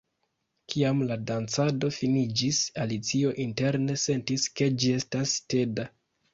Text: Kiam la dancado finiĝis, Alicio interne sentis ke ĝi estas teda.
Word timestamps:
Kiam 0.73 1.03
la 1.11 1.17
dancado 1.31 1.91
finiĝis, 1.99 2.63
Alicio 2.87 3.35
interne 3.47 4.01
sentis 4.07 4.51
ke 4.57 4.73
ĝi 4.81 4.93
estas 4.99 5.39
teda. 5.57 5.91